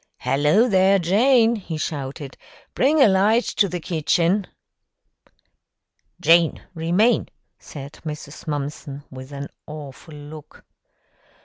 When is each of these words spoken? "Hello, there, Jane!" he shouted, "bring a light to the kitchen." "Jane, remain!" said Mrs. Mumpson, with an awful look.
"Hello, 0.17 0.67
there, 0.67 0.97
Jane!" 0.97 1.55
he 1.57 1.77
shouted, 1.77 2.35
"bring 2.73 2.99
a 2.99 3.07
light 3.07 3.43
to 3.43 3.69
the 3.69 3.79
kitchen." 3.79 4.47
"Jane, 6.19 6.63
remain!" 6.73 7.29
said 7.59 7.99
Mrs. 8.03 8.47
Mumpson, 8.47 9.03
with 9.11 9.31
an 9.31 9.47
awful 9.67 10.15
look. 10.15 10.65